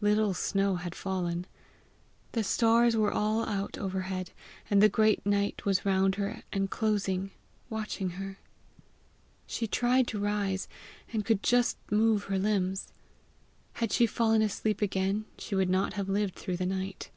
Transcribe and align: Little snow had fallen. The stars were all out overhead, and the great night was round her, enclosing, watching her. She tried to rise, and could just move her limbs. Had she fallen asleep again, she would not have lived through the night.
Little 0.00 0.32
snow 0.32 0.76
had 0.76 0.94
fallen. 0.94 1.44
The 2.32 2.42
stars 2.42 2.96
were 2.96 3.12
all 3.12 3.44
out 3.46 3.76
overhead, 3.76 4.30
and 4.70 4.82
the 4.82 4.88
great 4.88 5.26
night 5.26 5.66
was 5.66 5.84
round 5.84 6.14
her, 6.14 6.42
enclosing, 6.54 7.32
watching 7.68 8.08
her. 8.16 8.38
She 9.46 9.66
tried 9.66 10.06
to 10.06 10.18
rise, 10.18 10.68
and 11.12 11.22
could 11.22 11.42
just 11.42 11.76
move 11.90 12.24
her 12.24 12.38
limbs. 12.38 12.88
Had 13.74 13.92
she 13.92 14.06
fallen 14.06 14.40
asleep 14.40 14.80
again, 14.80 15.26
she 15.36 15.54
would 15.54 15.68
not 15.68 15.92
have 15.92 16.08
lived 16.08 16.34
through 16.36 16.56
the 16.56 16.64
night. 16.64 17.10